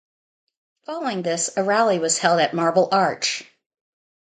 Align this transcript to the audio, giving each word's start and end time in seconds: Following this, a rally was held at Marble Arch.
Following 0.87 1.21
this, 1.21 1.55
a 1.55 1.61
rally 1.63 1.99
was 1.99 2.17
held 2.17 2.39
at 2.39 2.55
Marble 2.55 2.89
Arch. 2.91 3.45